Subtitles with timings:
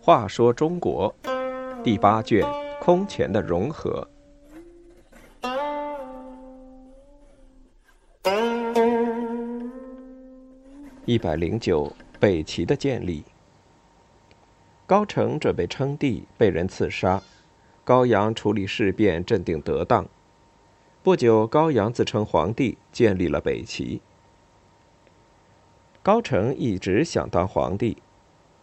[0.00, 1.14] 话说中国
[1.84, 2.42] 第八卷
[2.80, 4.08] 空前的融合。
[11.04, 13.22] 一百零九，北齐的建立。
[14.86, 17.22] 高澄准备称帝，被人刺杀。
[17.84, 20.06] 高阳处理事变，镇定得当。
[21.00, 24.02] 不久，高阳自称皇帝，建立了北齐。
[26.02, 27.98] 高澄一直想当皇帝。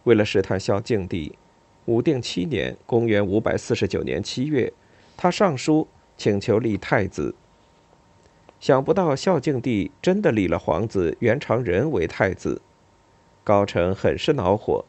[0.04, 1.36] 为了试探孝敬帝，
[1.86, 4.72] 武定七年（公元549年）七月，
[5.16, 7.34] 他上书请求立太子。
[8.60, 12.60] 想不到孝敬帝真的立了皇子袁长仁为太子，
[13.42, 14.84] 高澄很是恼火，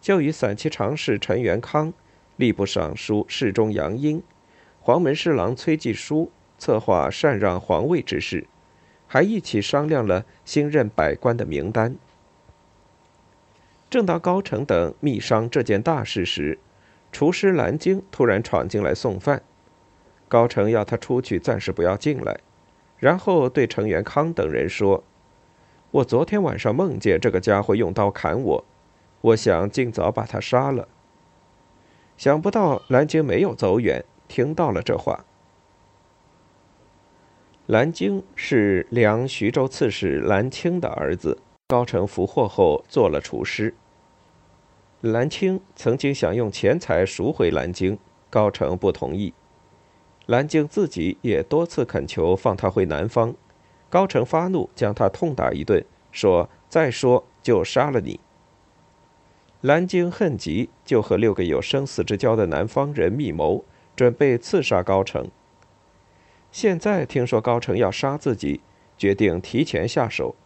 [0.00, 1.92] 就与散骑常侍陈元康、
[2.38, 4.22] 吏部尚书侍中杨英、
[4.80, 6.30] 黄门侍郎崔继书
[6.62, 8.46] 策划禅让皇位之事，
[9.08, 11.96] 还一起商量了新任百官的名单。
[13.90, 16.60] 正当高澄等密商这件大事时，
[17.10, 19.42] 厨师蓝鲸突然闯进来送饭。
[20.28, 22.38] 高澄要他出去，暂时不要进来，
[22.96, 25.02] 然后对程元康等人说
[25.90, 28.64] ：“我昨天晚上梦见这个家伙用刀砍我，
[29.20, 30.86] 我想尽早把他杀了。”
[32.16, 35.24] 想不到蓝鲸没有走远，听到了这话。
[37.72, 43.72] 蓝京是梁徐州刺史蓝青的儿子，高澄俘获后做了厨师。
[45.00, 49.32] 蓝青曾经想用钱财赎回蓝京，高澄不同意。
[50.26, 53.34] 蓝京自己也多次恳求放他回南方，
[53.88, 58.20] 高澄发怒，将他痛打一顿，说：“再说就杀了你。”
[59.62, 63.64] 蓝京恨极，就和六个有生死之交的南方人密谋，
[63.96, 65.26] 准备刺杀高澄。
[66.52, 68.60] 现在听说高成要杀自己，
[68.98, 70.36] 决定提前下手。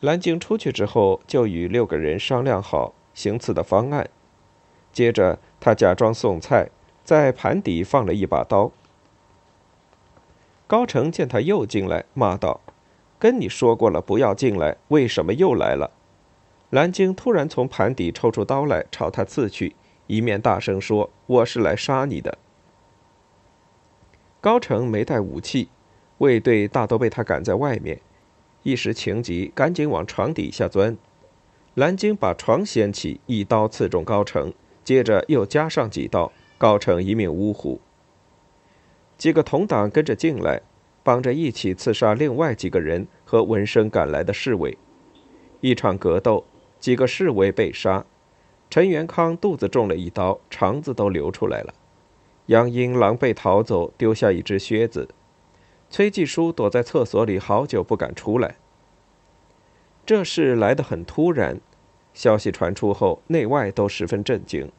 [0.00, 4.08] 蓝鲸出去之后，就与六个人商量好行刺的方案。
[4.92, 6.70] 接着，他假装送菜，
[7.04, 8.72] 在盘底放了一把刀。
[10.66, 12.60] 高成见他又进来，骂道
[13.18, 15.90] ：“跟你说过了，不要进来，为什么又来了？”
[16.70, 19.76] 蓝鲸突然从盘底抽出刀来，朝他刺去，
[20.06, 22.38] 一面大声说：“我是来杀你的。”
[24.44, 25.70] 高成没带武器，
[26.18, 27.98] 卫队大都被他赶在外面。
[28.62, 30.98] 一时情急，赶紧往床底下钻。
[31.72, 34.52] 蓝鲸把床掀起，一刀刺中高成，
[34.84, 37.80] 接着又加上几刀，高成一命呜呼。
[39.16, 40.60] 几个同党跟着进来，
[41.02, 44.76] 帮着一起刺杀另外几个人和闻声赶来的侍卫。
[45.62, 46.44] 一场格斗，
[46.78, 48.04] 几个侍卫被杀，
[48.68, 51.72] 陈元康肚子中了一刀，肠子都流出来了。
[52.46, 55.08] 杨英狼狈逃走，丢下一只靴子。
[55.88, 58.56] 崔继书躲在厕所里好久不敢出来。
[60.04, 61.60] 这事来得很突然，
[62.12, 64.70] 消息传出后，内外都十分震惊。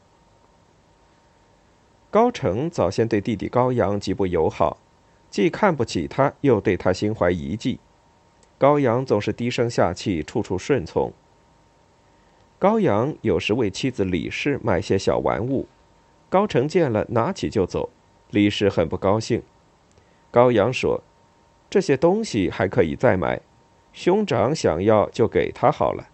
[2.11, 4.77] 高成早先对弟弟高阳极不友好，
[5.29, 7.79] 既看不起他，又对他心怀疑忌。
[8.57, 11.11] 高阳总是低声下气，处处顺从。
[12.59, 15.67] 高阳有时为妻子李氏买些小玩物，
[16.29, 17.89] 高成见了拿起就走，
[18.31, 19.41] 李氏很不高兴。
[20.31, 21.01] 高阳说
[21.69, 23.41] ：“这些东西还可以再买，
[23.93, 26.09] 兄长想要就给他好了。”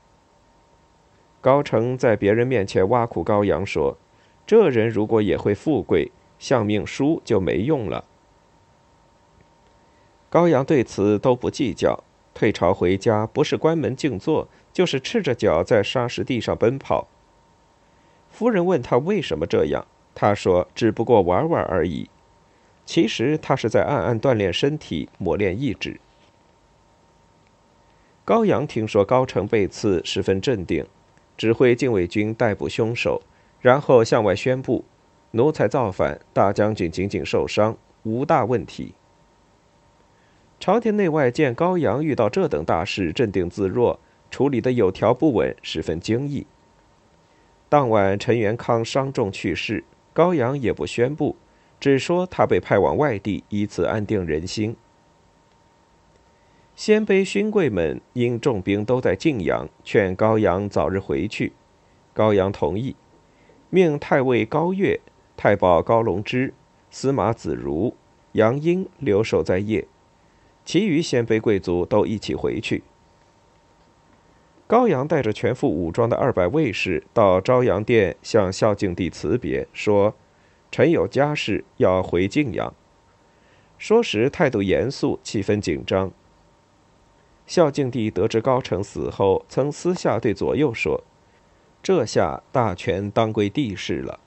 [1.42, 3.98] 高成在别人面前挖苦高阳说
[4.46, 8.06] ：“这人如果也会富贵，相命书就没用了。”
[10.30, 12.04] 高阳对此都不计较，
[12.36, 17.08] 退朝回家，不是关门静坐，就是赤着脚在沙石地上奔跑。
[18.30, 19.88] 夫人问他为什么这样，
[20.22, 22.08] 他说：“只不过玩玩而已。”
[22.86, 26.00] 其实他是在暗暗锻炼身体，磨练意志。
[28.24, 30.86] 高阳听说高澄被刺，十分镇定，
[31.36, 33.24] 指挥禁卫军逮捕凶手，
[33.62, 34.86] 然后向外宣布：
[35.32, 38.94] 奴才造反，大将军仅仅受伤，无大问题。
[40.60, 46.46] 朝廷内外见高阳遇到这等大事，镇定自若，处理的有条不紊，十分惊异。
[47.68, 51.36] 当晚，陈元康伤重去世，高阳也不宣布。
[51.80, 54.76] 只说他被派往外地，以此安定人心。
[56.76, 61.54] 鲜卑勋贵们因重兵都在晋阳，劝高阳早日回去。
[62.14, 62.96] 高阳同意，
[63.72, 65.00] 命太尉高岳、
[65.36, 66.54] 太保高龙之、
[66.92, 67.96] 司马子如、
[68.34, 69.86] 杨英留守在邺，
[70.64, 72.84] 其余鲜卑贵族都一起回去。
[74.72, 80.16] 高阳带着全副武装的二百卫士到昭阳殿向孝敬帝辞别，说。
[80.72, 82.74] 臣有家事要回晋阳。
[83.78, 86.10] 说时态度严肃，气氛紧张。
[87.46, 91.04] 孝敬帝得知高成死后，曾私下对左右说
[91.84, 94.22] ：“这下大权当归帝室了。”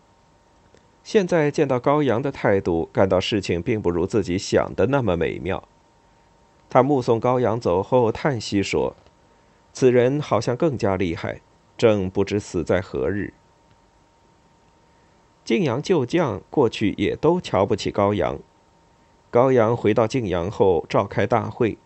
[1.03, 5.67] 现在见到高阳的态度，感到事情并不如自己想的那么美妙。
[6.69, 8.95] 他目送高阳走后，叹息说
[9.75, 11.43] ：“此人好像更加厉害，
[11.77, 13.35] 正不知死在何日。”
[15.45, 18.39] 晋阳旧将过去也都瞧不起高阳。
[19.31, 21.77] 高阳回到晋阳后，召开大会。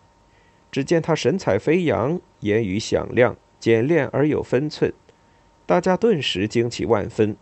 [0.71, 4.93] 只见他神采飞扬，言语响亮，简练而有分寸，
[5.65, 7.35] 大家顿时惊奇万分。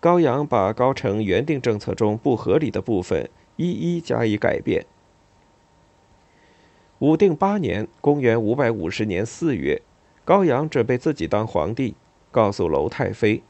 [0.00, 4.86] 高阳把高澄原定政策中不合理的部分一一加以改变。
[7.00, 9.80] 武定八年（公元550年四月），
[10.22, 11.94] 高阳准备自己当皇帝，
[12.30, 13.42] 告诉娄太妃。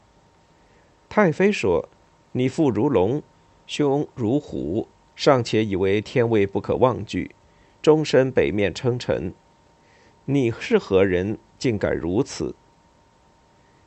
[1.09, 1.89] 太妃说
[2.31, 3.21] ：“你父如龙，
[3.67, 4.87] 兄如虎，
[5.17, 7.35] 尚且以为天位不可妄据。”
[7.81, 9.33] 终身北面称臣，
[10.23, 12.55] 你是何人，竟敢如此？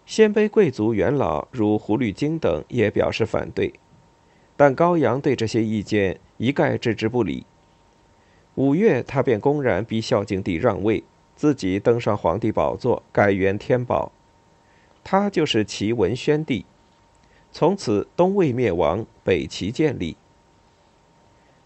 [0.04, 3.72] 鲜卑贵族元老如胡律金等也表示反对，
[4.58, 7.46] 但高阳对这些意见一概置之不理。
[8.56, 11.02] 五月，他便公然逼孝敬帝让位，
[11.34, 14.12] 自己登上皇帝宝座，改元天宝。
[15.02, 16.64] 他就是齐文宣帝。
[17.50, 20.16] 从此，东魏灭亡，北齐建立。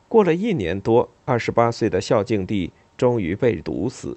[0.08, 4.17] 过了一年多，二十八岁的孝敬帝终于被毒死。